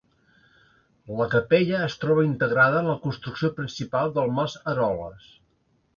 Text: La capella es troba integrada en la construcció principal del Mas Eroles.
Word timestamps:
La 1.19 1.27
capella 1.33 1.83
es 1.89 1.97
troba 2.03 2.25
integrada 2.29 2.81
en 2.85 2.89
la 2.93 2.97
construcció 3.05 3.53
principal 3.61 4.13
del 4.17 4.37
Mas 4.39 4.57
Eroles. 4.73 5.33